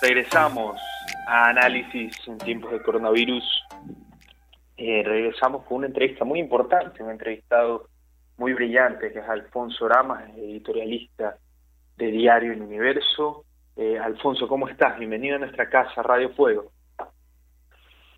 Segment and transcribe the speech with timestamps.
[0.00, 0.80] regresamos
[1.26, 3.44] a análisis en tiempos de coronavirus.
[4.76, 7.88] Eh, regresamos con una entrevista muy importante, un entrevistado
[8.36, 11.36] muy brillante, que es Alfonso Ramas, editorialista
[11.96, 13.44] de Diario El Universo.
[13.76, 14.98] Eh, Alfonso, ¿cómo estás?
[14.98, 16.70] Bienvenido a nuestra casa, Radio Fuego.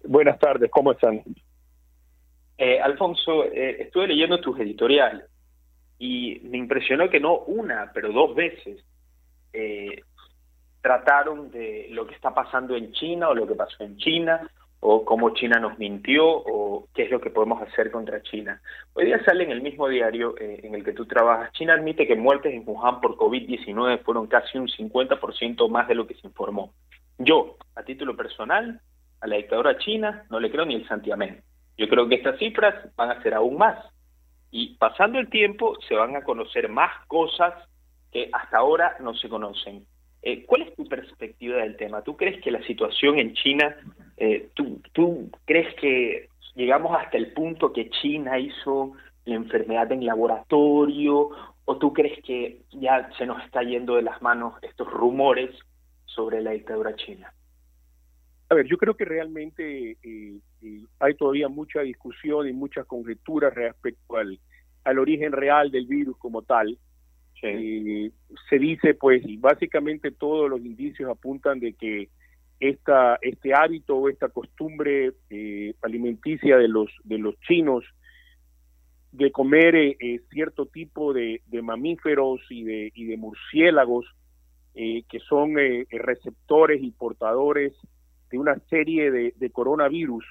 [0.05, 1.23] Buenas tardes, ¿cómo están?
[2.59, 5.25] Eh, Alfonso, estuve leyendo tus editoriales
[5.99, 8.85] y me impresionó que no una, pero dos veces
[10.80, 14.48] trataron de lo que está pasando en China o lo que pasó en China
[14.80, 18.61] o cómo China nos mintió o qué es lo que podemos hacer contra China.
[18.95, 22.06] Hoy día sale en el mismo diario eh, en el que tú trabajas, China admite
[22.06, 26.27] que muertes en Wuhan por COVID-19 fueron casi un 50% más de lo que se
[26.27, 26.73] informó.
[27.19, 28.81] Yo, a título personal,
[29.20, 31.42] a la dictadura china no le creo ni el santiamén.
[31.77, 33.78] Yo creo que estas cifras van a ser aún más.
[34.51, 37.55] Y pasando el tiempo se van a conocer más cosas
[38.11, 39.87] que hasta ahora no se conocen.
[40.23, 42.02] Eh, ¿Cuál es tu perspectiva del tema?
[42.02, 43.75] ¿Tú crees que la situación en China,
[44.19, 48.92] eh, tú, crees que llegamos hasta el punto que China hizo
[49.25, 51.30] la enfermedad en laboratorio
[51.64, 55.50] o tú crees que ya se nos está yendo de las manos estos rumores
[56.05, 57.33] sobre la dictadura china?
[58.50, 60.41] A ver, yo creo que realmente eh,
[60.98, 66.77] hay todavía mucha discusión y muchas conjeturas respecto al origen real del virus como tal.
[67.42, 68.10] Eh,
[68.48, 72.08] se dice, pues, y básicamente todos los indicios apuntan de que
[72.58, 77.84] esta, este hábito o esta costumbre eh, alimenticia de los, de los chinos
[79.12, 84.06] de comer eh, cierto tipo de, mamíferos y de, y de murciélagos
[84.72, 85.56] que son
[85.91, 87.74] receptores y portadores
[88.30, 90.24] de una serie de, coronavirus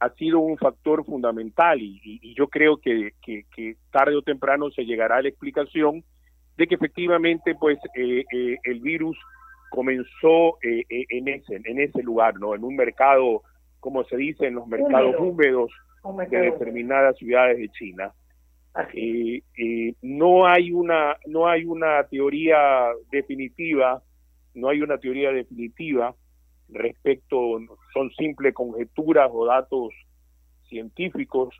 [0.00, 5.18] ha sido un factor fundamental y, yo creo que, que, tarde o temprano se llegará
[5.18, 6.02] a la explicación
[6.56, 9.18] de que efectivamente pues eh, eh, el virus
[9.70, 13.42] comenzó eh, en ese en ese lugar no en un mercado
[13.80, 15.70] como se dice en los mercados húmedos
[16.30, 18.12] de determinadas ciudades de China.
[20.02, 24.02] No hay una no hay una teoría definitiva
[24.54, 26.14] no hay una teoría definitiva
[26.68, 27.58] respecto
[27.92, 29.92] son simples conjeturas o datos
[30.68, 31.54] científicos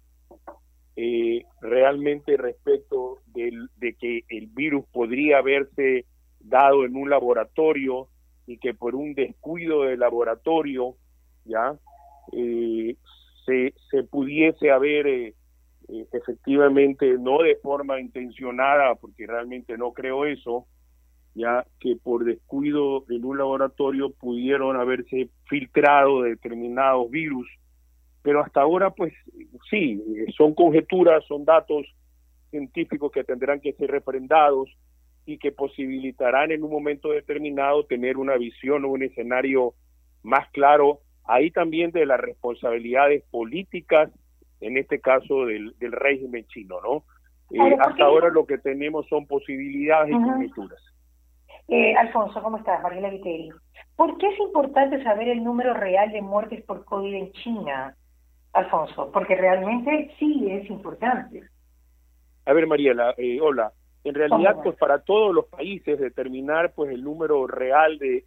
[0.97, 6.07] eh, realmente respecto de que el virus podría haberse
[6.41, 8.09] dado en un laboratorio
[8.47, 10.97] y que por un descuido del laboratorio
[11.45, 11.77] ya
[12.33, 12.97] eh,
[13.45, 15.35] se, se pudiese haber eh,
[16.13, 20.67] efectivamente no de forma intencionada porque realmente no creo eso
[21.35, 27.47] ya que por descuido en un laboratorio pudieron haberse filtrado determinados virus
[28.27, 29.15] pero hasta ahora, pues
[29.71, 30.03] sí,
[30.37, 31.87] son conjeturas, son datos
[32.51, 34.69] científicos que tendrán que ser refrendados
[35.27, 39.75] y que posibilitarán en un momento determinado tener una visión o un escenario
[40.25, 44.11] más claro, ahí también de las responsabilidades políticas,
[44.61, 47.05] en este caso del, régimen chino, ¿no?
[47.53, 50.83] Eh, hasta ahora lo que tenemos son posibilidades y conjeturas.
[51.69, 52.83] Eh, Alfonso, ¿cómo estás?
[52.83, 53.51] Mariela Viteri.
[53.95, 57.97] ¿Por qué es importante saber el número real de muertes por COVID en China?
[58.57, 61.43] Alfonso, porque realmente sí es importante.
[62.47, 63.73] A ver, Mariela, eh, hola.
[64.03, 68.25] En realidad, pues para todos los países determinar pues el número real de,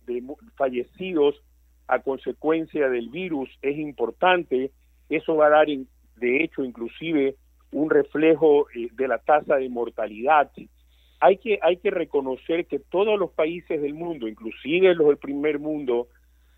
[0.56, 1.42] fallecidos
[1.88, 4.72] a consecuencia del virus es importante.
[5.10, 7.36] Eso va a dar, de hecho, inclusive
[7.72, 10.52] un reflejo eh, de la tasa de mortalidad.
[11.22, 15.60] Hay que, hay que reconocer que todos los países del mundo, inclusive los del primer
[15.60, 16.08] mundo,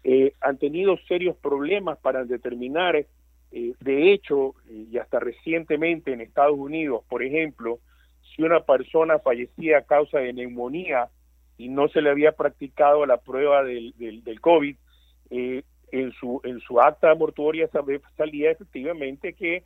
[0.03, 3.05] eh, han tenido serios problemas para determinar
[3.51, 7.79] eh, de hecho, eh, y hasta recientemente en Estados Unidos, por ejemplo,
[8.21, 11.09] si una persona fallecía a causa de neumonía
[11.57, 14.75] y no se le había practicado la prueba del, del, COVID,
[15.31, 17.69] eh, en, su, en su acta mortuoria
[18.15, 19.65] salía efectivamente que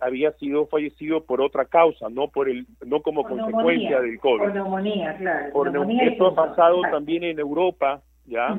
[0.00, 4.44] había sido fallecido por otra causa, no por el no como consecuencia del COVID.
[4.44, 5.52] Por neumonía, claro.
[5.52, 5.68] Por
[6.00, 8.56] esto ha pasado también en Europa, ¿ya?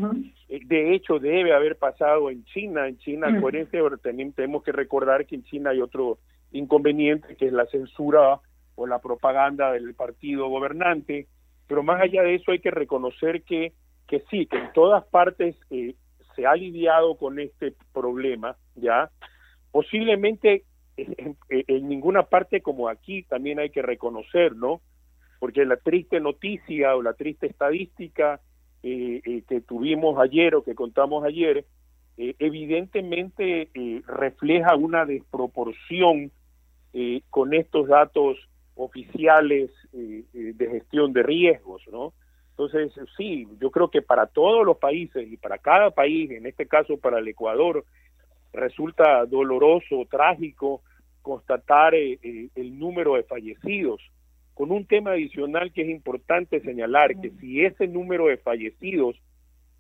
[0.50, 2.88] Eh, de hecho, debe haber pasado en China.
[2.88, 4.32] En China, mm.
[4.36, 6.20] tenemos que recordar que en China hay otro
[6.52, 8.40] inconveniente, que es la censura
[8.76, 11.28] o la propaganda del partido gobernante.
[11.68, 13.74] Pero más allá de eso, hay que reconocer que,
[14.08, 15.96] que sí, que en todas partes eh,
[16.36, 19.10] se ha lidiado con este problema, ¿ya?
[19.72, 20.64] Posiblemente
[20.96, 24.82] en, en ninguna parte como aquí también hay que reconocer, ¿no?
[25.40, 28.40] Porque la triste noticia o la triste estadística
[28.90, 31.66] eh, eh, que tuvimos ayer o que contamos ayer,
[32.18, 33.70] eh, evidentemente
[34.08, 36.32] refleja una desproporción
[37.30, 38.38] con estos datos
[38.76, 42.14] oficiales de gestión de riesgos, ¿no?
[42.52, 46.66] Entonces, sí, yo creo que para todos los países y para cada país, en este
[46.66, 47.86] caso para el Ecuador,
[48.54, 50.82] resulta doloroso, trágico
[51.28, 54.02] constatar eh, eh, el número de fallecidos,
[54.58, 59.16] con un tema adicional que es importante señalar, que si ese número de fallecidos,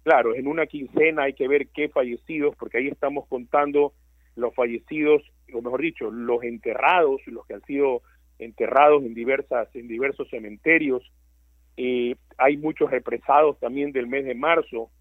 [0.03, 3.93] claro, en una quincena hay que ver qué fallecidos, porque ahí estamos contando
[4.35, 8.03] los fallecidos, o mejor dicho, los enterrados, los que han sido
[8.37, 11.01] enterrados en diversas en diversos cementerios.
[11.75, 14.91] Eh, hay muchos represados también del mes de marzo,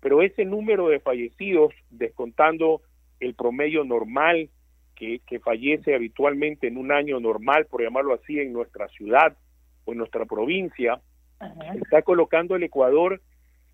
[0.00, 2.80] pero ese número de fallecidos, descontando
[3.20, 4.48] el promedio normal
[4.96, 9.36] que, que fallece habitualmente en un año normal, por llamarlo así, en nuestra ciudad
[9.84, 11.00] o en nuestra provincia,
[11.80, 13.20] está colocando el Ecuador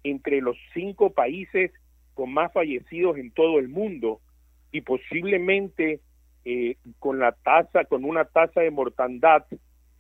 [0.03, 1.71] entre los cinco países
[2.15, 4.21] con más fallecidos en todo el mundo
[4.73, 6.01] y posiblemente
[6.45, 9.45] eh, con la tasa, con una tasa de mortandad,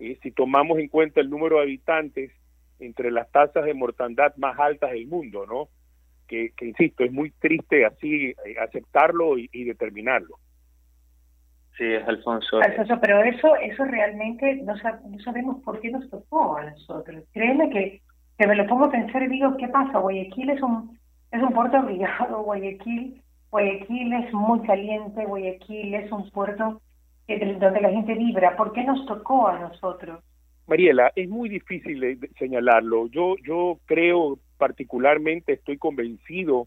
[0.00, 2.32] eh, si tomamos en cuenta el número de habitantes,
[2.80, 5.68] entre las tasas de mortandad más altas del mundo, ¿no?
[6.26, 10.38] Que, que insisto, es muy triste así eh, aceptarlo y, determinarlo.
[11.76, 12.60] Sí, es Alfonso.
[12.60, 17.24] Alfonso, pero eso, eso realmente no, no sabemos por qué nos tocó a nosotros.
[17.32, 18.00] Créeme que,
[18.38, 19.98] que me lo pongo a pensar y digo, ¿qué pasa?
[19.98, 20.98] Guayaquil es un,
[21.30, 23.22] es un puerto obligado, Guayaquil
[23.52, 26.80] Guayaquil es muy caliente, Guayaquil es un puerto
[27.28, 28.56] donde la gente vibra.
[28.56, 30.24] ¿Por qué nos tocó a nosotros?
[30.66, 33.08] Mariela, es muy difícil señalarlo.
[33.08, 36.66] Yo, yo creo particularmente, estoy convencido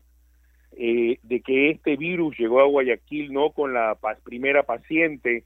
[0.78, 5.44] eh, de que este virus llegó a Guayaquil no con la primera paciente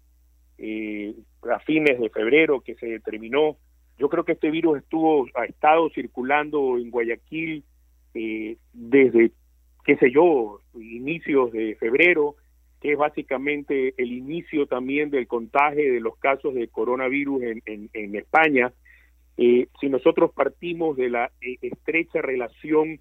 [0.58, 1.14] eh,
[1.50, 3.58] a fines de febrero que se determinó.
[3.98, 7.64] Yo creo que este virus estuvo ha estado circulando en Guayaquil
[8.14, 9.31] eh, desde
[9.86, 12.36] qué sé yo, inicios de febrero,
[12.82, 18.16] que es básicamente el inicio también del contagio de los casos de coronavirus en, en,
[18.16, 18.72] España.
[19.38, 23.00] Eh, si nosotros partimos de la eh, estrecha relación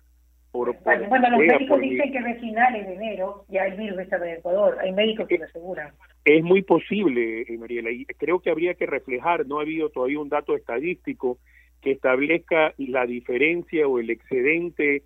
[0.50, 4.38] por, bueno, los médicos dicen que de finales de enero ya el virus está en
[4.38, 5.92] Ecuador, hay médicos que lo aseguran.
[6.24, 10.18] Es muy posible, eh, Mariela, y creo que habría que reflejar, no ha habido todavía
[10.18, 11.38] un dato estadístico
[11.82, 15.02] que establezca la diferencia o el excedente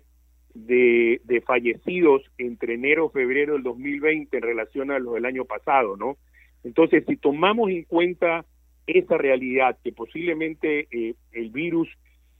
[0.53, 5.45] de, de fallecidos entre enero y febrero del 2020 en relación a los del año
[5.45, 6.17] pasado, ¿no?
[6.63, 8.45] Entonces, si tomamos en cuenta
[8.87, 11.89] esa realidad, que posiblemente eh, el virus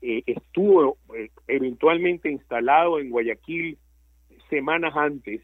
[0.05, 3.77] eh, estuvo eh, eventualmente instalado en Guayaquil
[4.49, 5.41] semanas antes,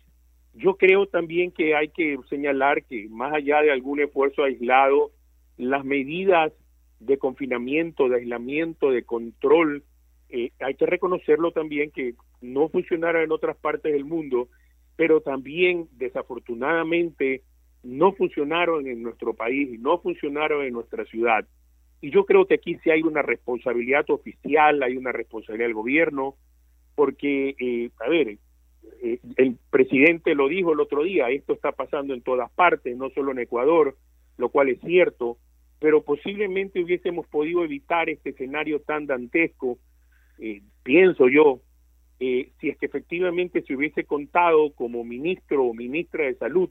[0.54, 5.12] yo creo también que hay que señalar que más allá de algún esfuerzo aislado,
[5.58, 6.52] las medidas
[7.00, 9.84] de confinamiento, de aislamiento, de control,
[10.30, 14.50] hay que reconocerlo también que no funcionaron en otras partes del mundo,
[14.96, 17.42] pero también desafortunadamente
[17.84, 21.46] no funcionaron en nuestro país no funcionaron en nuestra ciudad.
[22.02, 26.36] Y yo creo que aquí sí hay una responsabilidad oficial, hay una responsabilidad del gobierno,
[26.96, 28.38] porque, eh, a ver,
[29.02, 33.10] eh, el presidente lo dijo el otro día, esto está pasando en todas partes, no
[33.10, 33.96] solo en Ecuador,
[34.38, 35.38] lo cual es cierto,
[35.80, 39.78] pero posiblemente hubiésemos podido evitar este escenario tan dantesco,
[40.40, 41.62] eh, pienso yo,
[42.20, 46.70] eh, si es que efectivamente se hubiese contado como ministro o ministra de salud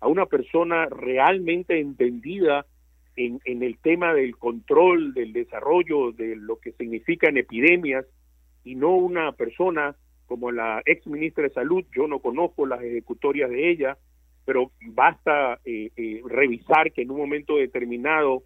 [0.00, 2.64] a una persona realmente entendida
[3.16, 8.06] en, en el tema del control, del desarrollo, de lo que significan epidemias,
[8.64, 13.48] y no una persona como la ex ministra de Salud, yo no conozco las ejecutorias
[13.48, 13.96] de ella,
[14.44, 18.42] pero basta eh, eh, revisar que en un momento determinado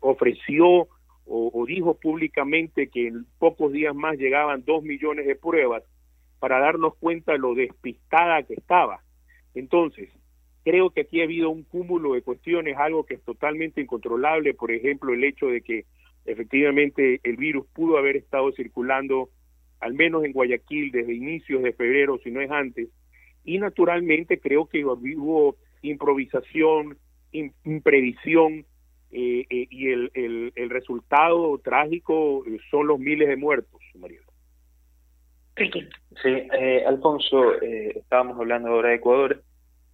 [0.00, 0.88] ofreció
[1.26, 5.82] o, dijo públicamente que en pocos días más llegaban dos millones de pruebas
[6.38, 9.00] para darnos cuenta de lo despistada que estaba.
[9.54, 10.10] Entonces,
[10.64, 14.70] creo que aquí ha habido un cúmulo de cuestiones, algo que es totalmente incontrolable, por
[14.70, 15.84] ejemplo, el hecho de que
[16.24, 19.28] efectivamente el virus pudo haber estado circulando
[19.80, 22.88] al menos en Guayaquil desde inicios de febrero, si no es antes,
[23.44, 26.96] y naturalmente creo que hubo improvisación,
[27.32, 28.64] imprevisión
[29.10, 34.20] eh, eh, y el, el, resultado trágico son los miles de muertos, María.
[35.56, 35.70] Sí,
[36.24, 39.42] eh, Alfonso, estábamos hablando ahora de Ecuador.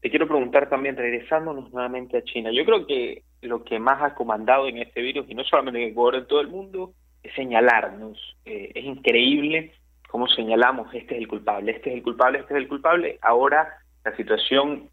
[0.01, 2.51] Te quiero preguntar también, regresándonos nuevamente a China.
[2.53, 5.91] Yo creo que lo que más ha comandado en este virus, y no solamente en
[5.91, 8.37] Ecuador, en todo el mundo, es señalarnos.
[8.45, 9.73] es increíble
[10.09, 13.19] cómo señalamos, este es el culpable, este es el culpable, este es el culpable.
[13.23, 14.89] Ahora la situación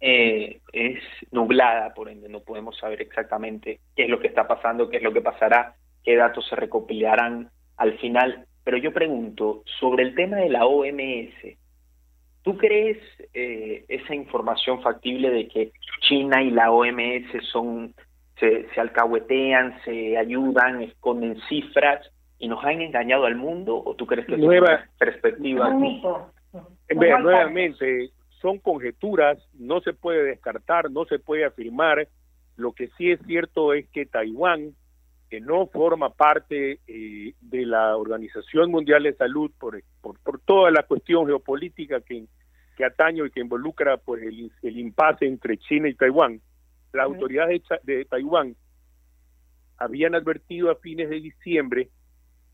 [0.00, 1.00] eh, es
[1.30, 5.02] nublada, por ende no podemos saber exactamente qué es lo que está pasando, qué es
[5.02, 8.46] lo que pasará, qué datos se recopilarán al final.
[8.64, 11.56] Pero yo pregunto, sobre el tema de la OMS,
[12.44, 12.98] ¿tú crees
[13.32, 17.92] eh, esa información factible de que China y la OMS son
[18.38, 22.00] se, se alcahuetean, se ayudan, esconden cifras?
[22.38, 25.70] y nos han engañado al mundo o tú crees que nueva es perspectiva?
[26.90, 28.10] nuevamente,
[28.40, 32.06] son conjeturas, no se puede descartar, no se puede afirmar.
[32.56, 34.74] Lo que sí es cierto es que Taiwán,
[35.34, 40.84] que no forma parte eh, de la Organización Mundial de Salud por, por, toda la
[40.84, 42.26] cuestión geopolítica que,
[42.76, 46.40] que atañe y que involucra pues, el, el impasse entre China y Taiwán,
[46.92, 48.54] las autoridades de, Taiwán
[49.76, 51.88] habían advertido a fines de diciembre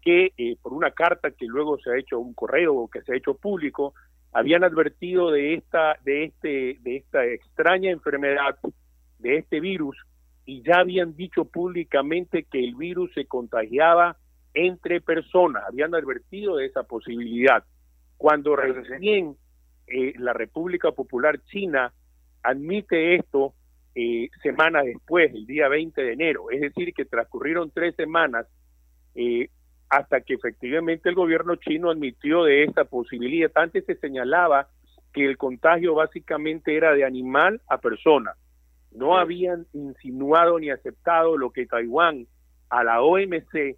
[0.01, 3.17] que eh, por una carta que luego se ha hecho un correo que se ha
[3.17, 3.93] hecho público
[4.33, 8.57] habían advertido de esta de este de esta extraña enfermedad
[9.19, 9.99] de este virus
[10.47, 14.17] y ya habían dicho públicamente que el virus se contagiaba
[14.55, 17.65] entre personas habían advertido de esa posibilidad
[18.17, 19.37] cuando recién
[19.87, 21.93] eh, la República Popular China
[22.43, 23.55] admite esto
[23.95, 26.51] eh, semanas después, el día 20 de enero.
[26.51, 28.47] Es decir, que transcurrieron tres semanas
[29.15, 29.49] eh,
[29.89, 33.51] hasta que efectivamente el gobierno chino admitió de esta posibilidad.
[33.55, 34.69] Antes se señalaba
[35.13, 38.35] que el contagio básicamente era de animal a persona.
[38.91, 42.27] No habían insinuado ni aceptado lo que Taiwán
[42.69, 43.77] a la OMC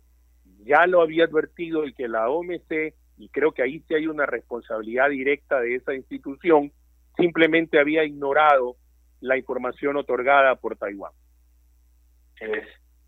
[0.65, 4.27] ya lo había advertido y que la OMC, y creo que ahí sí hay una
[4.27, 6.73] responsabilidad directa de esa institución,
[7.17, 8.77] simplemente había ignorado
[9.21, 11.13] la información otorgada por Taiwán.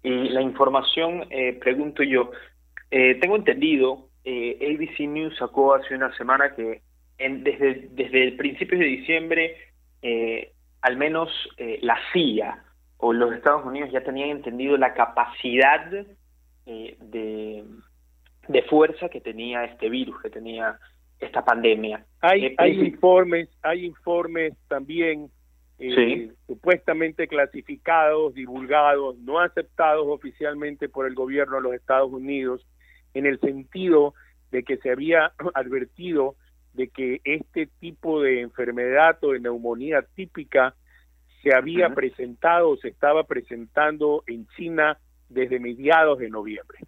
[0.03, 2.31] y la información, eh, pregunto yo,
[2.91, 6.83] eh, tengo entendido, eh, ABC News sacó hace una semana que
[7.19, 9.57] en, desde, desde el principio de diciembre,
[10.85, 11.31] al menos
[11.81, 12.63] la CIA
[12.99, 15.91] o los Estados Unidos ya tenían entendido la capacidad
[16.67, 17.65] de,
[18.49, 20.79] de fuerza que tenía este virus, que tenía
[21.19, 22.05] esta pandemia.
[22.21, 25.31] Hay, hay informes, hay informes también
[25.79, 32.67] eh, supuestamente clasificados, divulgados, no aceptados oficialmente por el gobierno de los Estados Unidos,
[33.15, 34.15] en el sentido
[34.51, 36.37] de que se había advertido
[36.75, 40.75] de que este tipo de enfermedad o de neumonía típica
[41.43, 46.79] se había presentado, se estaba presentando en China desde mediados de noviembre.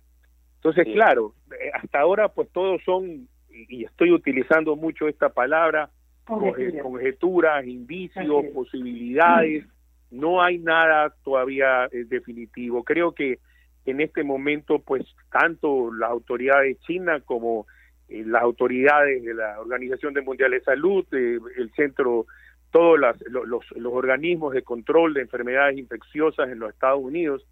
[0.57, 5.90] Entonces, claro, eh, hasta ahora pues todos son, y estoy utilizando mucho esta palabra,
[6.25, 9.64] conjeturas, indicios, posibilidades.
[10.11, 12.83] No hay nada todavía eh, definitivo.
[12.83, 13.38] Creo que
[13.85, 17.66] en este momento, pues, tanto las autoridades chinas como
[18.08, 22.26] las autoridades de la Organización Mundial de Salud, eh, el centro,
[22.70, 27.46] todos los, organismos de control de enfermedades infecciosas en los Estados Unidos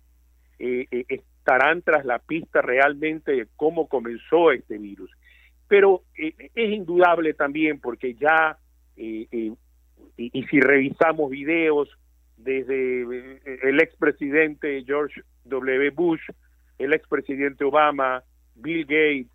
[0.58, 5.10] estarán tras la pista realmente de cómo comenzó este virus.
[5.66, 8.58] Pero es indudable también porque ya
[10.16, 11.88] y, si revisamos videos
[12.36, 15.90] desde eh, el expresidente George W.
[15.90, 16.22] Bush,
[16.78, 18.22] el expresidente Obama,
[18.54, 19.32] Bill Gates,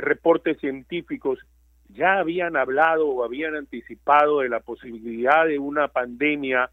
[0.00, 1.38] reportes científicos,
[1.88, 6.70] ya habían hablado o habían anticipado de la posibilidad de una pandemia,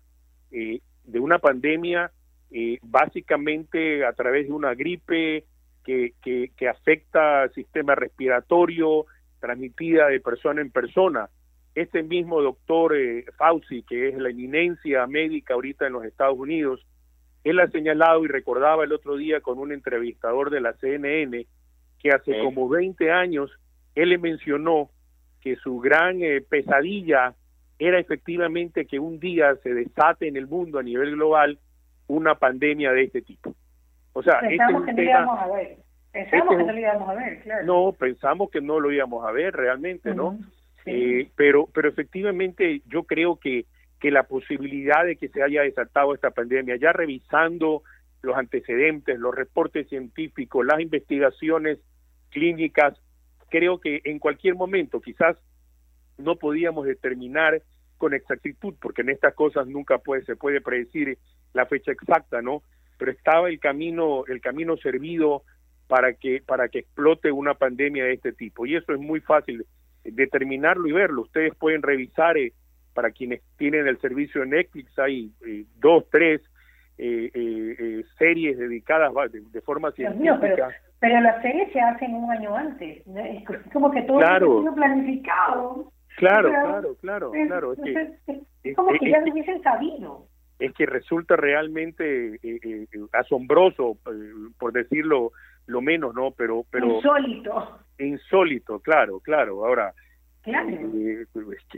[0.52, 2.12] eh, de una pandemia
[2.52, 5.46] eh, básicamente a través de una gripe
[5.84, 9.06] que, que, afecta al sistema respiratorio,
[9.40, 11.30] transmitida de persona en persona.
[11.76, 16.86] Este mismo doctor eh, Fauci, que es la eminencia médica ahorita en los Estados Unidos,
[17.44, 21.46] él ha señalado y recordaba el otro día con un entrevistador de la CNN
[22.06, 23.50] que hace como 20 años
[23.96, 24.92] él le mencionó
[25.42, 27.34] que su gran eh, pesadilla
[27.80, 31.58] era efectivamente que un día se desate en el mundo a nivel global
[32.06, 33.56] una pandemia de este tipo.
[34.14, 35.78] O sea, este pensamos que no lo íbamos a ver.
[36.12, 37.66] Pensamos este que no lo íbamos a ver, claro.
[37.66, 40.38] No, pensamos que no lo íbamos a ver realmente, ¿no?
[40.86, 43.66] Eh, pero, pero efectivamente yo creo que,
[44.00, 47.82] que la posibilidad de que se haya desatado esta pandemia, ya revisando
[48.22, 51.80] los antecedentes, los reportes científicos, las investigaciones
[52.36, 52.94] clínicas,
[53.50, 55.38] creo que en cualquier momento quizás
[56.18, 57.62] no podíamos determinar
[57.98, 61.18] con exactitud, porque en estas cosas nunca puede, se puede predecir
[61.54, 62.62] la fecha exacta, ¿no?
[62.98, 65.44] Pero estaba el camino, el camino servido
[65.88, 68.66] para que, para que explote una pandemia de este tipo.
[68.66, 69.66] Y eso es muy fácil
[70.04, 71.22] determinarlo y verlo.
[71.22, 72.52] Ustedes pueden revisar, eh,
[72.94, 76.42] para quienes tienen el servicio de Netflix, hay eh, dos, tres
[76.98, 80.70] eh, series dedicadas de, forma científica.
[81.00, 84.60] pero, las series se hacen un año antes, es como que todo claro.
[84.60, 85.92] está planificado.
[86.18, 87.74] Claro, claro, claro, claro.
[87.74, 90.28] Es, como que ya lo hubiesen sabido.
[90.58, 92.40] Es que resulta realmente
[93.12, 93.98] asombroso,
[94.58, 95.32] por decirlo
[95.68, 96.32] lo menos, ¿no?
[96.32, 97.80] Pero, pero insólito.
[98.00, 99.66] Insólito, claro, claro.
[99.66, 99.94] Ahora,
[100.46, 101.26] eh,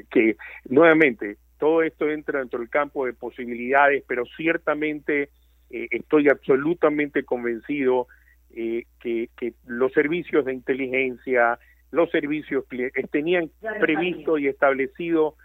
[0.09, 0.35] que,
[0.69, 5.29] nuevamente todo esto entra dentro del campo de posibilidades, pero ciertamente
[5.69, 8.07] eh, estoy absolutamente convencido
[8.55, 11.59] eh, que, que los servicios de inteligencia,
[11.91, 12.65] los servicios
[13.11, 13.49] tenían
[13.79, 15.35] previsto y establecido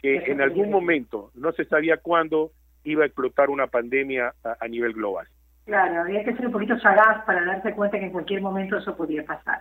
[0.00, 2.52] que en algún momento, no se sabía cuándo,
[2.84, 5.26] iba a explotar una pandemia a, nivel global.
[5.66, 8.96] Claro, había que ser un poquito sagaz para darse cuenta que en cualquier momento eso
[8.96, 9.60] podía pasar.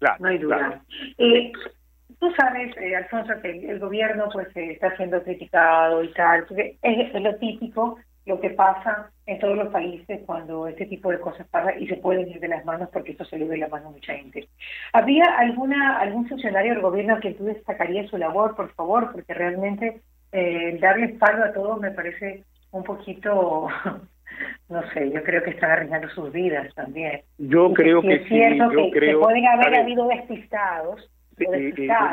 [0.00, 0.82] Claro, no hay duda.
[1.16, 1.52] Eh,
[2.18, 7.14] tú sabes, eh, Alfonso, que el, gobierno pues está siendo criticado y tal, porque es,
[7.14, 7.98] es, lo típico
[8.28, 11.96] lo que pasa en todos los países cuando este tipo de cosas pasa y se
[11.96, 14.48] pueden ir de las manos porque esto se le ve la mano a mucha gente.
[14.92, 19.12] ¿Habría alguna algún funcionario del gobierno que tú destacarías su labor, por favor?
[19.12, 23.68] Porque realmente eh, darle espalda a todos me parece un poquito,
[24.68, 27.22] no sé, yo creo que están arriesgando sus vidas también.
[27.38, 29.20] Yo creo que, sí, yo creo...
[29.20, 31.10] Que pueden haber habido despistados,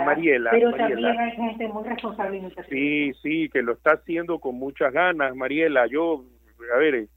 [0.05, 4.93] Mariela, pero también hay gente muy responsable Sí, sí, que lo está haciendo con muchas
[4.93, 5.87] ganas, Mariela.
[5.87, 6.23] Yo,
[6.73, 7.07] a ver,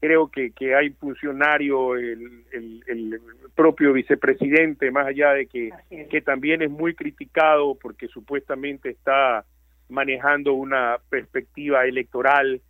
[0.00, 3.20] creo que, que hay funcionario, el, el,
[3.54, 5.70] propio vicepresidente, más allá de que,
[6.10, 9.44] que también es muy criticado porque supuestamente está
[9.88, 12.60] manejando una perspectiva electoral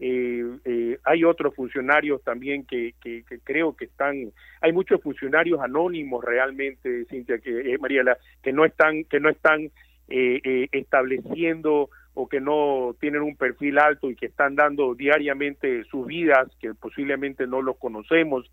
[0.00, 6.24] eh, eh, hay otros funcionarios también que, que, creo que están, hay muchos funcionarios anónimos
[6.24, 9.70] realmente, Cintia, que eh, Mariela, que no están, que no están
[10.08, 15.84] eh, eh, estableciendo o que no tienen un perfil alto y que están dando diariamente
[15.84, 18.50] sus vidas, que posiblemente no los conocemos.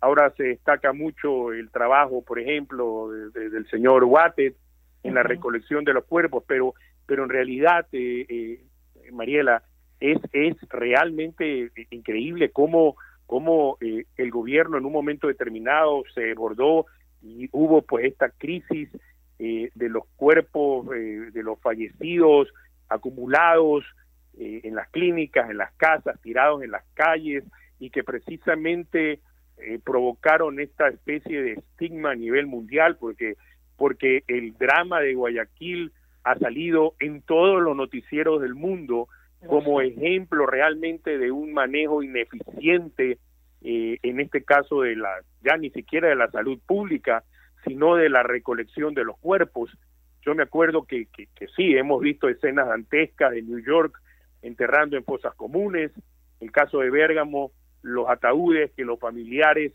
[0.00, 4.56] Ahora se destaca mucho el trabajo, por ejemplo, del señor Wattet
[5.02, 6.74] en la recolección de los cuerpos, pero,
[7.06, 7.86] pero en realidad,
[9.12, 9.62] Mariela,
[10.00, 12.96] es, es realmente increíble cómo,
[13.26, 16.86] cómo eh, el gobierno en un momento determinado se bordó
[17.22, 18.88] y hubo pues esta crisis
[19.38, 22.48] eh, de los cuerpos eh, de los fallecidos
[22.88, 23.84] acumulados
[24.36, 27.44] en las clínicas, en las casas, tirados en las calles
[27.78, 29.20] y que precisamente
[29.84, 33.36] provocaron esta especie de estigma a nivel mundial porque
[33.76, 35.92] porque el drama de Guayaquil
[36.24, 39.08] ha salido en todos los noticieros del mundo
[39.48, 43.18] como ejemplo realmente de un manejo ineficiente,
[43.62, 45.10] eh, en este caso de la,
[45.42, 47.24] ya ni siquiera de la salud pública,
[47.66, 49.70] sino de la recolección de los cuerpos.
[50.24, 54.00] Yo me acuerdo que, que, sí, hemos visto escenas dantescas de New York
[54.42, 55.90] enterrando en fosas comunes,
[56.40, 57.52] el caso de Bérgamo,
[57.82, 59.72] los ataúdes que los familiares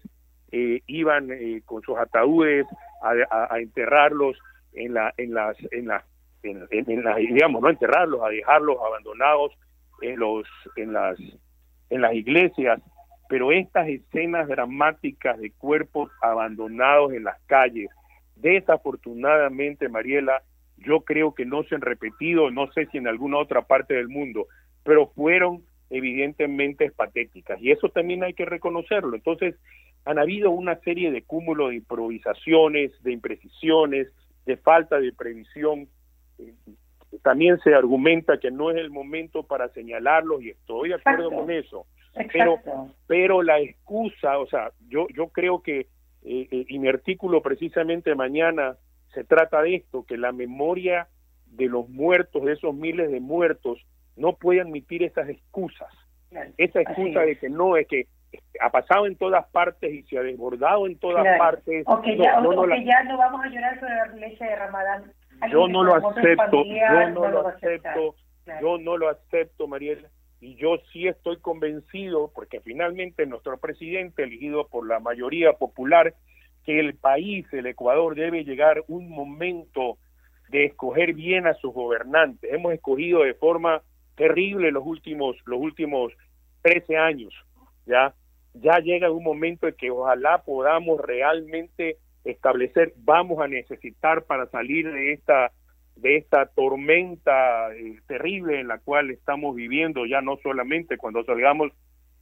[0.52, 2.66] eh, iban eh, con sus ataúdes
[3.02, 4.38] a, a, enterrarlos
[4.74, 6.04] en la en las en las
[6.44, 9.52] en, en, las, digamos, no enterrarlos, a dejarlos abandonados
[10.02, 11.18] en los en las
[11.90, 12.82] en las iglesias,
[13.28, 17.90] pero estas escenas dramáticas de cuerpos abandonados en las calles,
[18.36, 20.42] desafortunadamente, Mariela,
[20.78, 24.08] yo creo que no se han repetido, no sé si en alguna otra parte del
[24.08, 24.48] mundo,
[24.84, 29.16] pero fueron evidentemente patéticas y eso también hay que reconocerlo.
[29.16, 29.56] Entonces,
[30.06, 34.08] han habido una serie de cúmulos de improvisaciones, de imprecisiones,
[34.46, 35.88] de falta de previsión
[37.24, 41.52] también se argumenta que no es el momento para señalarlos y estoy de acuerdo con
[41.52, 41.86] eso.
[42.34, 42.60] Pero,
[43.08, 45.82] pero la excusa, o sea, yo, yo creo que,
[46.24, 48.76] eh, eh, y mi artículo precisamente mañana
[49.14, 51.08] se trata de esto, que la memoria
[51.46, 53.80] de los muertos, de esos miles de muertos,
[54.16, 55.90] no puede admitir esas excusas.
[56.58, 58.08] Esa excusa de que no, es que
[58.62, 61.84] ha pasado en todas partes y se ha desbordado en todas partes.
[61.88, 65.12] O que, ya, no, ya no vamos a llorar sobre la leche de Ramadán
[65.52, 68.16] yo no lo acepto, yo no lo acepto,
[68.62, 70.10] yo no lo acepto, Mariela,
[70.42, 76.14] y yo sí estoy convencido, porque finalmente nuestro presidente, elegido por la mayoría popular,
[76.66, 79.98] que el país, el Ecuador, debe llegar un momento
[80.50, 82.52] de escoger bien a sus gobernantes.
[82.52, 83.82] Hemos escogido de forma
[84.16, 86.14] terrible los últimos, los últimos
[86.62, 87.34] 13 años,
[87.86, 88.14] ¿ya?
[88.54, 91.98] Ya llega un momento en que ojalá podamos realmente
[92.32, 95.52] establecer vamos a necesitar para salir de esta
[95.96, 101.72] de esta tormenta eh, terrible en la cual estamos viviendo ya no solamente cuando salgamos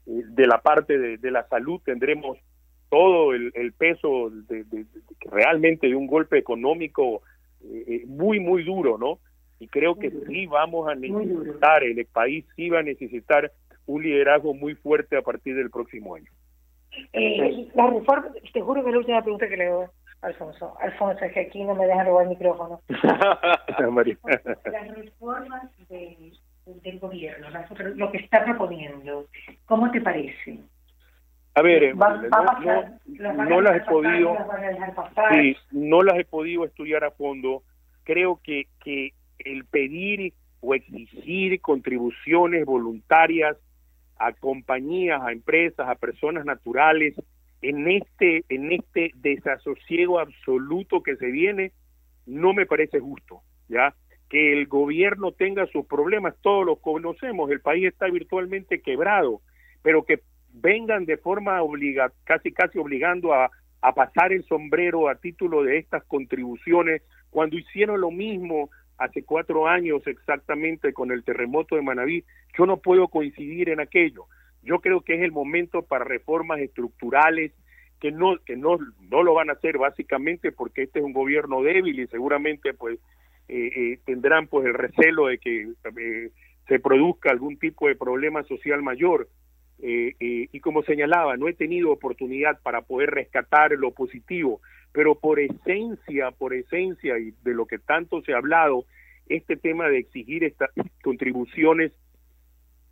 [0.08, 2.38] eh, de la parte de, la salud tendremos
[2.89, 4.65] todo el, peso de,
[5.22, 7.22] realmente de un golpe económico
[7.63, 9.20] eh, muy muy duro no
[9.60, 13.52] y creo que sí vamos a necesitar el país sí va a necesitar
[13.86, 16.32] un liderazgo muy fuerte a partir del próximo año
[17.13, 19.88] eh, la reforma, te juro que es la última pregunta que le doy.
[20.21, 22.81] Alfonso, Alfonso, es que aquí no me dejan robar el micrófono.
[22.88, 27.47] las reformas del gobierno,
[27.95, 29.27] lo que está proponiendo,
[29.65, 30.60] ¿cómo te parece?
[31.53, 34.38] A ver, no, las he podido,
[35.31, 37.63] sí, no las he podido estudiar a fondo.
[38.03, 43.57] Creo que, que el pedir o exigir contribuciones voluntarias
[44.19, 47.15] a compañías, a empresas, a personas naturales
[47.62, 51.71] en este, en este desasosiego absoluto que se viene,
[52.25, 53.95] no me parece justo, ¿ya?
[54.30, 59.41] Que el gobierno tenga sus problemas, todos los conocemos, el país está virtualmente quebrado,
[59.82, 60.21] pero que
[60.53, 63.49] vengan de forma obliga, casi casi obligando a,
[63.82, 69.67] a pasar el sombrero a título de estas contribuciones, cuando hicieron lo mismo hace cuatro
[69.67, 72.23] años exactamente con el terremoto de Manabí,
[72.57, 74.25] yo no puedo coincidir en aquello.
[74.63, 77.51] Yo creo que es el momento para reformas estructurales
[77.99, 78.77] que no que no
[79.10, 82.99] no lo van a hacer básicamente porque este es un gobierno débil y seguramente pues
[83.47, 86.31] eh, eh, tendrán pues el recelo de que eh,
[86.67, 89.29] se produzca algún tipo de problema social mayor
[89.79, 94.60] y como señalaba no he tenido oportunidad para poder rescatar lo positivo
[94.91, 98.86] pero por esencia por esencia y de lo que tanto se ha hablado
[99.28, 100.69] este tema de exigir estas
[101.04, 101.91] contribuciones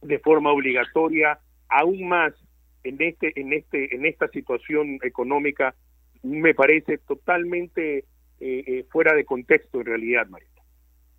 [0.02, 2.34] de forma obligatoria aún más
[2.84, 5.74] en este en este en esta situación económica
[6.24, 8.06] me parece totalmente eh,
[8.40, 10.48] eh, fuera de contexto en realidad María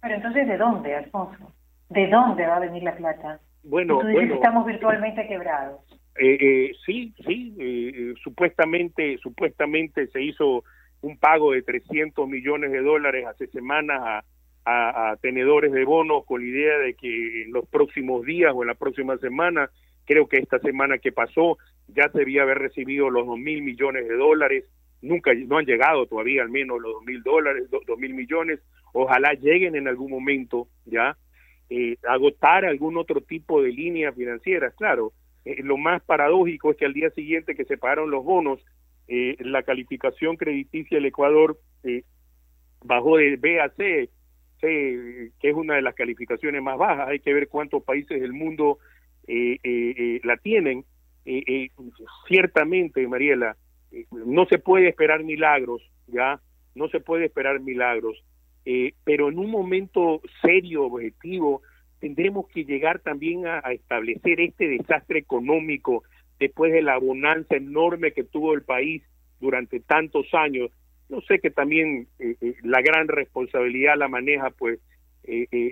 [0.00, 1.52] pero entonces de dónde Alfonso
[1.88, 4.34] de dónde va a venir la plata bueno, bueno.
[4.34, 5.80] estamos virtualmente quebrados
[6.18, 10.64] eh, eh sí sí supuestamente supuestamente se hizo
[11.02, 14.00] un pago de 300 millones de dólares hace semanas
[14.64, 18.62] a, a, tenedores de bonos con la idea de que en los próximos días o
[18.62, 19.70] en la próxima semana
[20.06, 24.14] Creo que esta semana que pasó ya debía haber recibido los dos mil millones de
[24.14, 24.64] dólares.
[25.02, 28.60] Nunca, no han llegado todavía al menos los dos mil dólares, dos mil millones.
[28.92, 31.16] Ojalá lleguen en algún momento, ¿ya?
[31.68, 35.12] Eh, agotar algún otro tipo de líneas financieras, claro.
[35.46, 38.60] Eh, lo más paradójico es que al día siguiente que se pagaron los bonos,
[39.08, 42.02] eh, la calificación crediticia del Ecuador eh,
[42.84, 44.10] bajó de B a C,
[44.60, 47.08] que es una de las calificaciones más bajas.
[47.08, 48.78] Hay que ver cuántos países del mundo
[49.28, 50.84] eh, eh, la tienen,
[52.26, 53.56] ciertamente, Mariela,
[54.10, 56.40] no se puede esperar milagros, ¿ya?
[56.74, 58.24] No se puede esperar milagros,
[59.04, 61.62] pero en un momento serio, objetivo,
[62.00, 66.02] tendremos que llegar también a, establecer este desastre económico
[66.38, 69.02] después de la bonanza enorme que tuvo el país
[69.40, 70.70] durante tantos años.
[71.08, 72.08] No sé que también
[72.62, 74.80] la gran responsabilidad la maneja pues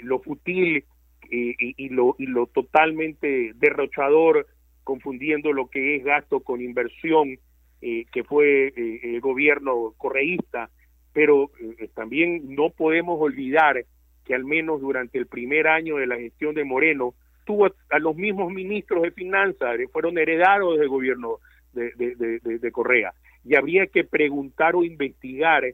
[0.02, 0.84] lo futil
[1.30, 4.46] y, lo, y lo totalmente derrochador,
[4.84, 7.38] confundiendo lo que es gasto con inversión,
[7.80, 10.70] eh, que fue eh, el gobierno correísta,
[11.12, 13.84] pero eh, también no podemos olvidar
[14.24, 18.16] que al menos durante el primer año de la gestión de Moreno, tuvo a, los
[18.16, 21.38] mismos ministros de finanzas, fueron heredados del gobierno
[21.72, 23.12] de, de, de, Correa.
[23.44, 25.64] Y habría que preguntar o investigar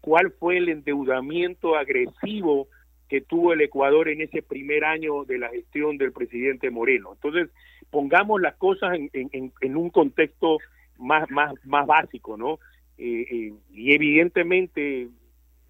[0.00, 2.68] cuál fue el endeudamiento agresivo
[3.08, 7.12] que tuvo el Ecuador en ese primer año de la gestión del presidente Moreno.
[7.14, 7.50] Entonces,
[7.90, 10.58] pongamos las cosas en, en, en un contexto
[10.98, 12.58] más, más, más básico, ¿no?
[12.96, 15.08] Eh, eh, y evidentemente,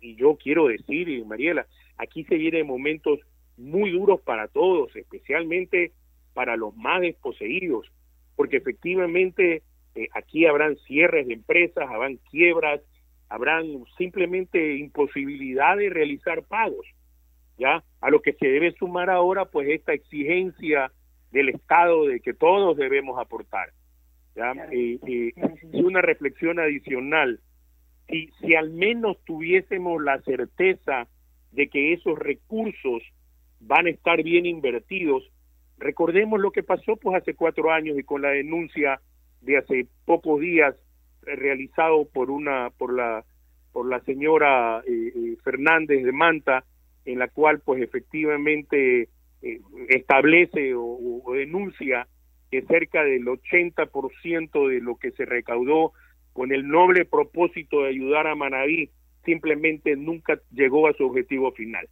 [0.00, 1.66] y yo quiero decir, Mariela,
[2.02, 3.20] aquí se vienen momentos
[3.56, 5.92] muy duros para todos, especialmente
[6.34, 7.86] para los más desposeídos,
[8.36, 9.62] porque efectivamente
[9.94, 12.80] eh, aquí habrán cierres de empresas, habrán quiebras,
[13.28, 16.86] habrán simplemente imposibilidad de realizar pagos.
[17.58, 17.84] ¿ya?
[18.00, 20.90] A lo que se debe sumar ahora, pues, esta exigencia
[21.30, 23.70] del Estado de que todos debemos aportar,
[24.34, 24.52] ¿ya?
[24.70, 25.32] Eh, eh,
[25.72, 27.40] y una reflexión adicional,
[28.08, 31.06] si, si al menos tuviésemos la certeza
[31.52, 33.02] de que esos recursos
[33.60, 35.30] van a estar bien invertidos,
[35.78, 39.00] recordemos lo que pasó pues hace cuatro años y con la denuncia
[39.40, 40.74] de hace pocos días
[41.26, 43.24] eh, realizado por una por la
[43.72, 44.82] por la señora
[45.42, 46.64] Fernández de Manta
[47.04, 49.08] en la cual pues efectivamente
[49.42, 52.06] eh, establece o, denuncia
[52.50, 55.92] que cerca del 80% de lo que se recaudó
[56.32, 58.90] con el noble propósito de ayudar a Manaví
[59.24, 61.86] simplemente nunca llegó a su objetivo final.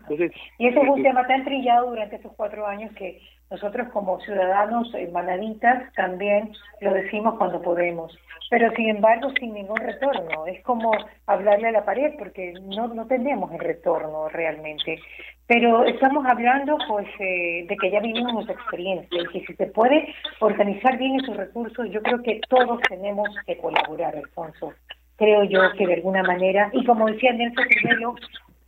[0.00, 3.88] Entonces, y ese es un eh, tema tan trillado durante estos cuatro años que nosotros
[3.92, 8.16] como ciudadanos manaditas también lo decimos cuando podemos,
[8.50, 10.46] pero sin embargo sin ningún retorno.
[10.46, 10.92] Es como
[11.26, 14.98] hablarle a la pared porque no, no tenemos el retorno realmente.
[15.46, 19.66] Pero estamos hablando pues eh, de que ya vivimos nuestra experiencia y que si se
[19.66, 24.72] puede organizar bien esos recursos, yo creo que todos tenemos que colaborar, Alfonso.
[25.16, 28.14] Creo yo que de alguna manera, y como decía Nelson primero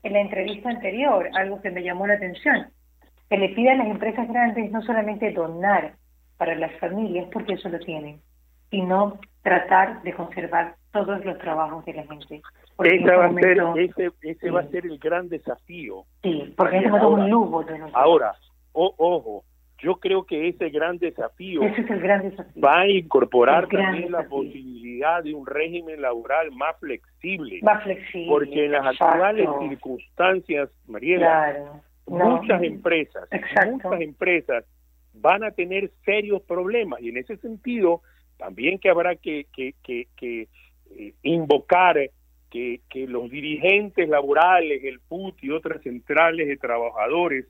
[0.03, 2.69] en la entrevista anterior, algo que me llamó la atención,
[3.29, 5.95] que le pide a las empresas grandes no solamente donar
[6.37, 8.21] para las familias, porque eso lo tienen,
[8.71, 12.43] sino tratar de conservar todos los trabajos de la gente.
[12.79, 16.05] Ese, va, a ser, ese, ese va a ser el gran desafío.
[16.23, 17.65] Sí, porque es un lujo.
[17.95, 18.35] ahora,
[18.73, 19.45] ojo,
[19.79, 22.63] yo creo que ese gran desafío, ese es el gran desafío.
[22.63, 27.61] va a incorporar también la posibilidad de un régimen laboral más flexible.
[27.63, 28.29] Más flexible.
[28.29, 33.29] Porque en las actuales circunstancias, Mariela, muchas empresas,
[33.67, 34.65] muchas empresas
[35.13, 38.03] van a tener serios problemas y en ese sentido
[38.39, 40.49] también que habrá que, que, que, que
[40.91, 41.97] eh, invocar
[42.51, 47.47] que, que los dirigentes laborales, el PUT y otras centrales de trabajadores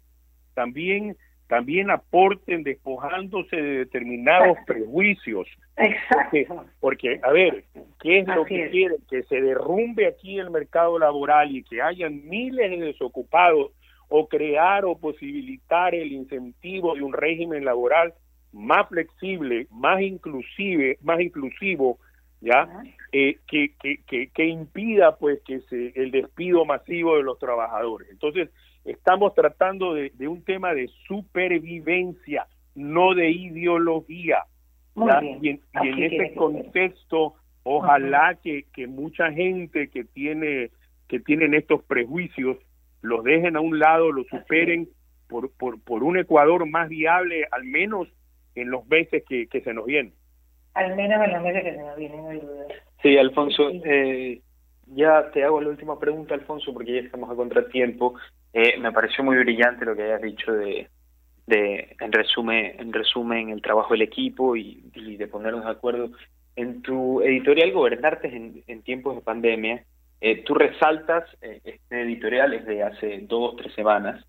[0.55, 1.17] también
[1.49, 5.47] también aporten despojándose de determinados prejuicios.
[5.77, 6.65] Exacto.
[6.81, 7.65] Porque, a ver,
[8.01, 8.99] ¿qué es lo que quieren?
[9.09, 13.73] Que se derrumbe aquí el mercado laboral y que hayan miles de desocupados
[14.09, 18.15] o crear o posibilitar el incentivo de un régimen laboral
[18.53, 21.99] más flexible, más inclusive, más inclusivo,
[22.41, 22.69] ya
[23.13, 28.09] eh, que, que, que, impida pues que se, el despido masivo de los trabajadores.
[28.11, 28.51] Entonces
[28.87, 34.45] estamos tratando de, de un tema de supervivencia, no de ideología.
[34.97, 40.71] Y en, y en ese contexto, ojalá que, que mucha gente que tiene
[41.09, 42.57] que tienen estos prejuicios
[43.03, 44.89] los dejen a un lado, los superen
[45.29, 48.09] por, por, por un Ecuador más viable, al menos
[48.55, 50.13] en los meses que, que se nos vienen.
[50.75, 52.65] Al menos en los meses que se nos vienen, no hay duda.
[53.03, 54.41] Sí, Alfonso, Eh,
[54.89, 58.15] ya te hago la última pregunta, Alfonso, porque ya estamos a contratiempo.
[58.59, 60.89] Eh, me pareció muy brillante lo que hayas dicho de,
[61.47, 66.09] de en resumen, en resumen, el trabajo del equipo y, de ponernos de acuerdo.
[66.57, 69.85] En tu editorial Gobernarte en, en tiempos de pandemia,
[70.23, 74.25] eh, tú resaltas, eh, este editorial es de hace dos, o tres semanas,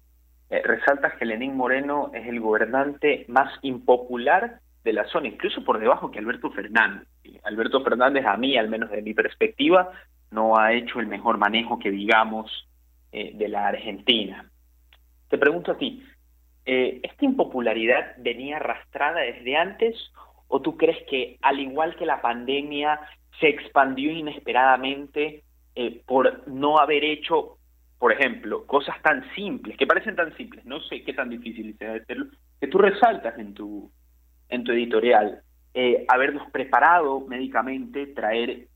[0.49, 5.79] eh, resaltas que Lenín Moreno es el gobernante más impopular de la zona, incluso por
[5.79, 7.07] debajo que Alberto Fernández.
[7.45, 9.89] Alberto Fernández, a mí, al menos de mi perspectiva,
[10.31, 12.67] no ha hecho el mejor manejo que digamos
[13.11, 14.49] eh, de la Argentina.
[15.29, 16.03] Te pregunto a ti,
[16.69, 19.95] eh, ¿esta impopularidad venía arrastrada desde antes
[20.49, 22.99] o tú crees que al igual que la pandemia
[23.39, 25.43] se expandió inesperadamente
[25.75, 27.57] eh, por no haber hecho,
[27.97, 31.93] por ejemplo, cosas tan simples, que parecen tan simples, no sé qué tan difícil sea
[31.93, 32.25] hacerlo,
[32.59, 33.89] que tú resaltas en tu,
[34.49, 35.41] en tu editorial,
[35.73, 38.67] eh, habernos preparado médicamente, traer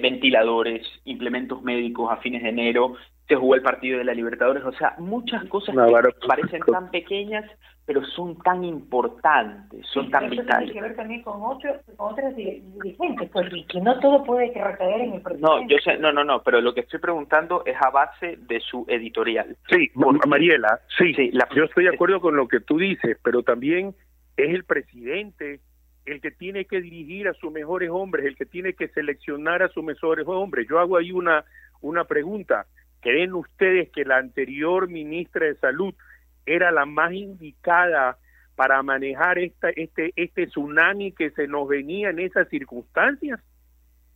[0.00, 2.96] ventiladores, implementos médicos a fines de enero,
[3.28, 7.44] se jugó el partido de la Libertadores, o sea, muchas cosas que parecen tan pequeñas,
[7.84, 10.70] pero son tan importantes, son tan vitales.
[10.70, 15.14] Tiene que ver también con, otros, otras dirigentes, porque pues, no todo puede recaer en
[15.14, 15.40] el presidente.
[15.40, 18.60] No, yo sé, no, no, no, pero lo que estoy preguntando es a base de
[18.60, 19.56] su editorial.
[19.68, 19.90] Sí,
[20.26, 21.12] Mariela, sí,
[21.54, 23.94] yo estoy de acuerdo con lo que tú dices, pero también
[24.38, 25.60] es el presidente
[26.06, 29.68] el que tiene que dirigir a sus mejores hombres, el que tiene que seleccionar a
[29.68, 30.66] sus mejores hombres.
[30.68, 31.44] Yo hago ahí una,
[31.82, 32.66] una pregunta.
[33.00, 35.94] ¿Creen ustedes que la anterior ministra de Salud
[36.46, 38.18] era la más indicada
[38.56, 43.40] para manejar esta, este, este tsunami que se nos venía en esas circunstancias?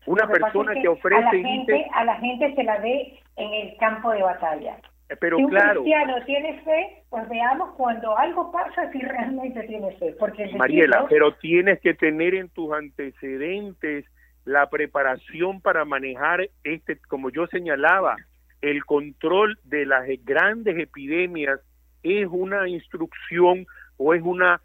[0.07, 1.23] Una persona que, ofrece...
[1.23, 4.79] A la, gente, a la gente se la ve en el campo de batalla.
[5.09, 9.63] Eh, pero si un claro, cristiano tiene fe, pues veamos cuando algo pasa si realmente
[9.65, 10.17] tiene fe.
[10.19, 14.07] Porque Mariela, pero tienes que tener en tus antecedentes
[14.45, 18.17] la preparación para manejar este, como yo señalaba,
[18.63, 21.61] el control de las grandes epidemias
[22.03, 24.61] es una instrucción o es una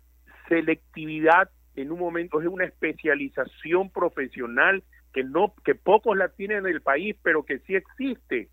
[0.48, 4.84] selectividad en un momento, es una especialización profesional
[5.14, 8.50] que no que pocos la tienen en el país, pero que sí existe.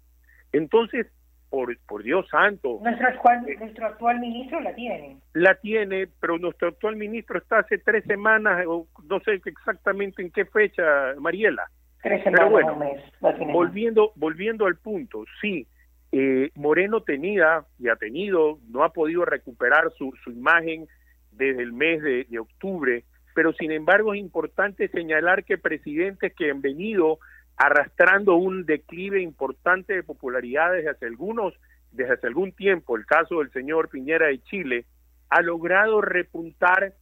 [0.53, 1.07] Entonces,
[1.51, 2.81] por, por Dios santo.
[2.83, 5.19] Nuestro actual, eh, nuestro actual ministro la tiene.
[5.35, 10.31] La tiene, pero nuestro actual ministro está hace tres semanas, o no sé exactamente en
[10.31, 10.83] qué fecha,
[11.19, 11.71] Mariela.
[12.05, 15.67] Tres semanas, pero bueno, volviendo, volviendo al punto, sí,
[16.13, 20.87] eh, Moreno tenía y ha tenido, no ha podido recuperar su, su imagen
[21.33, 26.51] desde el mes de, de octubre, pero sin embargo es importante señalar que presidentes que
[26.51, 27.21] han venido
[27.57, 31.55] arrastrando un declive importante de popularidad desde hace algunos,
[31.91, 34.85] desde hace algún tiempo, el caso del señor Piñera de Chile,
[35.31, 36.93] ha logrado repuntar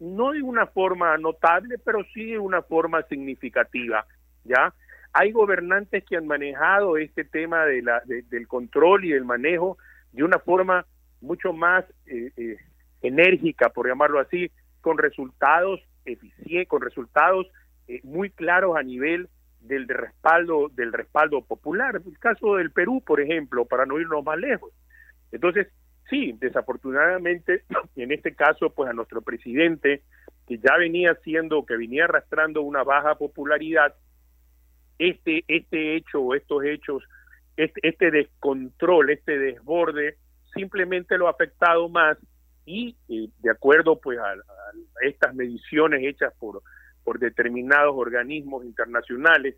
[0.00, 4.04] no de una forma notable, pero sí de una forma significativa,
[4.44, 4.74] ¿ya?
[5.12, 9.76] Hay gobernantes que han manejado este tema de la, del control y del manejo
[10.12, 10.86] de una forma
[11.20, 12.56] mucho más eh, eh,
[13.02, 14.50] enérgica, por llamarlo así,
[14.80, 17.46] con resultados eficientes, con resultados
[17.88, 19.28] eh, muy claros a nivel
[19.60, 24.38] del respaldo del respaldo popular el caso del Perú por ejemplo para no irnos más
[24.38, 24.72] lejos
[25.32, 25.68] entonces
[26.08, 27.64] sí desafortunadamente
[27.96, 30.02] en este caso pues a nuestro presidente
[30.48, 33.94] que ya venía siendo que venía arrastrando una baja popularidad
[35.00, 37.02] este este hecho o estos hechos
[37.56, 40.16] este, este descontrol este desborde
[40.54, 42.16] simplemente lo ha afectado más
[42.70, 42.96] y
[43.38, 44.34] de acuerdo pues a,
[45.02, 46.62] estas mediciones hechas por,
[47.04, 49.56] por determinados organismos internacionales,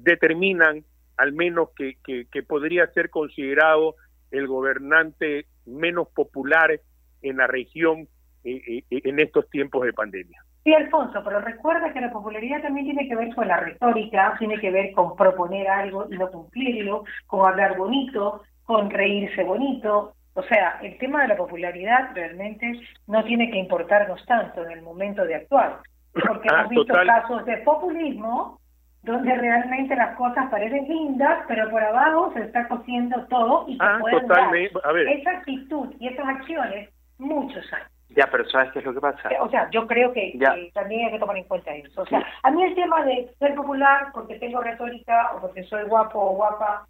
[0.00, 0.84] determinan
[1.16, 3.96] al menos que, que, podría ser considerado
[4.30, 6.80] el gobernante menos popular
[7.22, 8.08] en la región
[8.44, 10.42] en estos tiempos de pandemia.
[10.64, 14.58] Sí, Alfonso, pero recuerda que la popularidad también tiene que ver con la retórica, tiene
[14.58, 20.14] que ver con proponer algo y no cumplirlo, con hablar bonito, con reírse bonito.
[20.34, 24.82] O sea, el tema de la popularidad realmente no tiene que importarnos tanto en el
[24.82, 25.78] momento de actuar,
[26.12, 28.60] porque ah, hemos visto casos de populismo
[29.02, 33.84] donde realmente las cosas parecen lindas, pero por abajo se está cociendo todo y que
[33.84, 37.90] ah, pueden dar esa actitud y esas acciones muchos años.
[38.16, 39.28] Ya, pero ¿sabes qué es lo que pasa?
[39.40, 40.36] O sea, yo creo que,
[40.74, 42.02] también hay que tomar en cuenta eso.
[42.02, 45.84] O sea, a mí el tema de ser popular porque tengo retórica o porque soy
[45.84, 46.86] guapo o guapa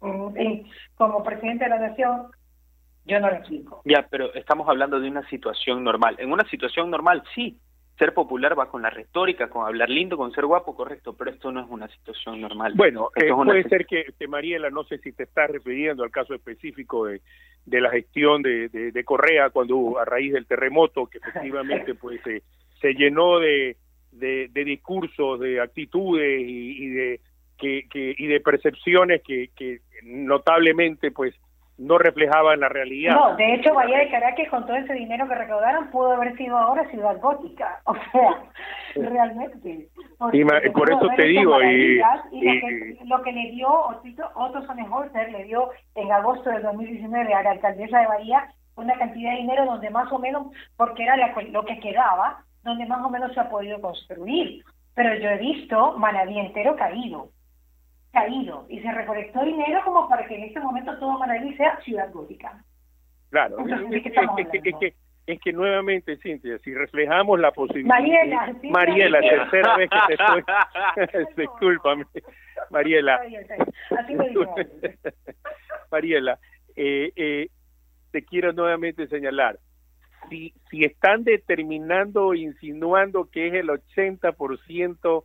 [0.00, 0.60] mm,
[0.96, 2.28] como presidente de la nación,
[3.04, 3.82] yo no lo explico.
[3.84, 6.16] Ya, pero estamos hablando de una situación normal.
[6.18, 7.58] En una situación normal, sí,
[7.98, 11.50] ser popular va con la retórica, con hablar lindo, con ser guapo, correcto, pero esto
[11.50, 12.74] no es una situación normal.
[12.76, 17.06] Bueno, eh, puede ser que, Mariela, no sé si te estás refiriendo al caso específico
[17.06, 17.22] de,
[17.64, 22.42] de la gestión de, de, Correa cuando a raíz del terremoto, que efectivamente pues se,
[22.80, 23.76] se llenó de,
[24.12, 27.20] de, discursos, de actitudes y, de
[27.58, 31.34] que, que, y de percepciones que, que notablemente pues
[31.78, 33.14] no reflejaban la realidad.
[33.14, 36.56] No, de hecho Bahía de Caracas con todo ese dinero que recaudaron pudo haber sido
[36.56, 38.42] ahora ciudad gótica, o sea,
[38.94, 39.88] realmente.
[40.32, 42.00] Y por eso te digo, y,
[43.04, 48.00] lo, que, le dio Otto Sonnenholzer le dio en agosto del 2019 a la alcaldesa
[48.00, 52.42] de Bahía una cantidad de dinero donde más o menos, porque era lo que quedaba,
[52.62, 54.62] donde más o menos se ha podido construir.
[54.94, 57.30] Pero yo he visto Manaví entero caído
[58.16, 62.10] caído y se recolectó dinero como para que en este momento todo Manaví sea ciudad
[62.12, 62.64] gótica.
[63.30, 63.58] Claro,
[65.26, 67.94] es, que, nuevamente, Cintia, si reflejamos la posibilidad...
[67.94, 70.42] Mariela, Mariela, tercera vez que te estoy...
[71.36, 72.06] Discúlpame,
[72.70, 73.20] Mariela.
[75.90, 76.38] Mariela,
[76.76, 77.48] eh, eh,
[78.12, 79.58] te quiero nuevamente señalar,
[80.30, 85.24] si, si están determinando, insinuando que es el 80%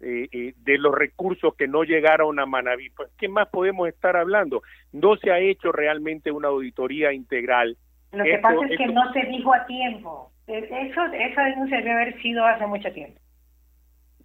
[0.00, 2.88] eh, eh, de los recursos que no llegaron a Manaví.
[2.90, 4.62] Pues, ¿qué más podemos estar hablando?
[4.92, 7.76] No se ha hecho realmente una auditoría integral.
[8.12, 10.30] Lo que pasa es que no se dijo a tiempo.
[10.46, 13.20] Eh, eso, esa denuncia debe haber sido hace mucho tiempo.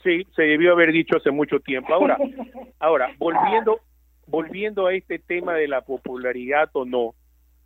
[0.03, 1.91] Sí, se debió haber dicho hace mucho tiempo.
[1.91, 2.17] Ahora,
[2.79, 3.79] ahora volviendo,
[4.27, 7.15] volviendo a este tema de la popularidad o no,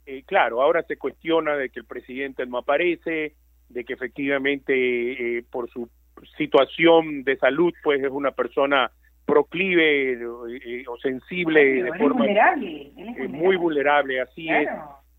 [0.06, 3.34] eh, claro, ahora se cuestiona de que el presidente no aparece,
[3.68, 5.90] de que efectivamente por su
[6.38, 8.92] situación de salud, pues es una persona
[9.26, 12.92] proclive eh, o sensible de forma vulnerable,
[13.28, 14.70] muy vulnerable, así es,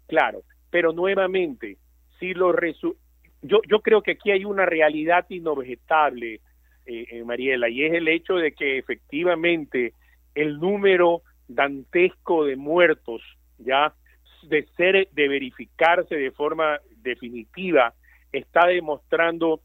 [0.07, 0.43] claro.
[0.71, 1.77] Pero nuevamente,
[2.19, 2.55] si lo
[3.43, 6.41] yo yo creo que aquí hay una realidad inobjetable,
[6.87, 9.93] eh, eh, Mariela, y es el hecho de que efectivamente
[10.35, 13.23] el número dantesco de muertos,
[13.59, 13.93] ya
[14.45, 17.93] de ser de verificarse de forma definitiva,
[18.33, 19.61] está demostrando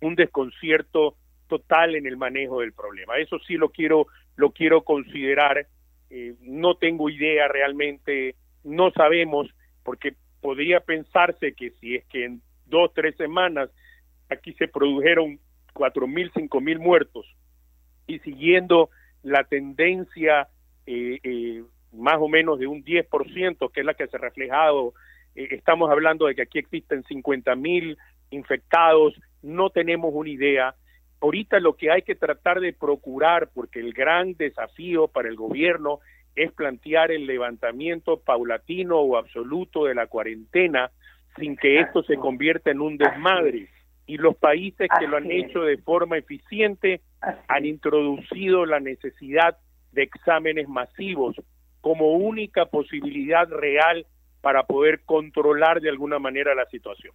[0.00, 1.16] un desconcierto
[1.48, 3.18] total en el manejo del problema.
[3.18, 4.06] Eso sí lo quiero,
[4.36, 5.66] lo quiero considerar.
[6.10, 9.48] Eh, no tengo idea realmente, no sabemos,
[9.82, 13.70] porque podría pensarse que si es que en dos, tres semanas
[14.28, 15.38] aquí se produjeron
[15.72, 17.26] cuatro mil, cinco mil muertos
[18.06, 18.90] y siguiendo
[19.22, 20.48] la tendencia
[20.86, 24.94] eh, eh, más o menos de un 10%, que es la que se ha reflejado,
[25.34, 27.98] estamos hablando de que aquí existen 50 mil
[28.36, 30.74] infectados, no tenemos una idea.
[31.20, 36.00] Ahorita lo que hay que tratar de procurar, porque el gran desafío para el gobierno
[36.34, 40.90] es plantear el levantamiento paulatino o absoluto de la cuarentena
[41.36, 43.68] sin que esto se convierta en un desmadre.
[44.06, 47.00] Y los países que lo han hecho de forma eficiente
[47.48, 49.56] han introducido la necesidad
[49.92, 51.36] de exámenes masivos
[51.80, 54.06] como única posibilidad real
[54.40, 57.14] para poder controlar de alguna manera la situación.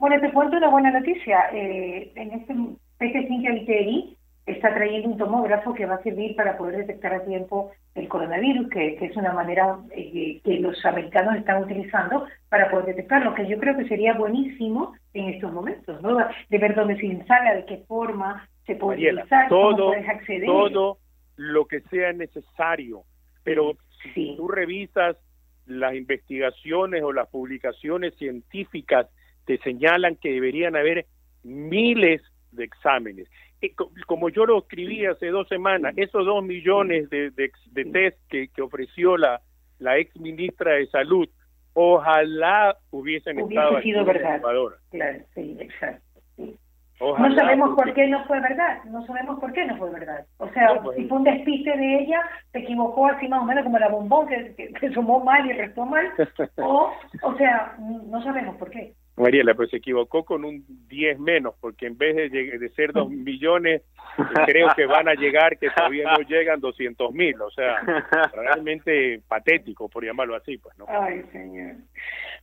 [0.00, 1.50] Bueno, te cuento una buena noticia.
[1.52, 6.78] Eh, en este PC5 Viteri está trayendo un tomógrafo que va a servir para poder
[6.78, 12.26] detectar a tiempo el coronavirus, que, es una manera eh, que los americanos están utilizando
[12.48, 16.16] para poder detectarlo, que yo creo que sería buenísimo en estos momentos, ¿no?
[16.16, 20.46] De ver dónde se instala, de qué forma se puede utilizar, todo, cómo puedes acceder.
[20.46, 20.96] Todo
[21.36, 23.02] lo que sea necesario,
[23.44, 23.76] pero
[24.14, 25.18] si tú revisas
[25.66, 29.06] las investigaciones o las publicaciones científicas
[29.50, 31.06] te señalan que deberían haber
[31.42, 32.22] miles
[32.52, 33.28] de exámenes.
[34.06, 39.16] Como yo lo escribí hace dos semanas, esos dos millones de, de, test que, ofreció
[39.16, 39.40] la,
[39.80, 41.28] la ex ministra de Salud,
[41.72, 44.36] ojalá hubiesen Hubiese estado sido aquí en verdad.
[44.36, 44.78] Ecuador.
[44.92, 46.20] Claro, sí, exacto.
[46.36, 46.56] sí.
[47.00, 50.26] Ojalá no sabemos por qué no fue verdad, no sabemos por qué no fue verdad.
[50.36, 52.22] O sea, No, pues- si fue un despiste de ella,
[52.52, 55.54] se equivocó así más o menos como la bombón que, que, que sumó mal y
[55.54, 56.06] restó mal,
[56.58, 56.92] o,
[57.22, 58.94] o sea, no sabemos por qué.
[59.20, 63.08] Mariela, pero se equivocó con un 10 menos, porque en vez de, de ser 2
[63.10, 63.82] millones,
[64.46, 67.40] creo que van a llegar, que todavía no llegan 200 mil.
[67.40, 67.76] O sea,
[68.34, 70.86] realmente patético, por llamarlo así, pues, ¿no?
[70.88, 71.76] Ay, señor.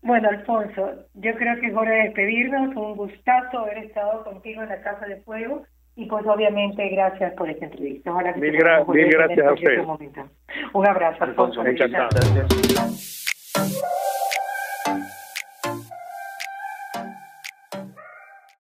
[0.02, 2.76] Bueno, Alfonso, yo creo que es hora de despedirnos.
[2.76, 5.64] Un gustazo haber estado contigo en la Casa de Fuego.
[6.00, 8.12] Y pues obviamente gracias por esta entrevista.
[8.12, 9.80] Ojalá que Mil gra- gracias a usted.
[10.74, 11.62] Un abrazo, Alfonso.
[11.62, 12.36] Alfonso, muchas Encantado.
[12.36, 14.27] gracias.